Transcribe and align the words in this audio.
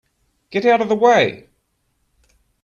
Get 0.49 0.65
out 0.65 0.81
of 0.81 0.89
the 0.89 0.95
way! 0.95 1.47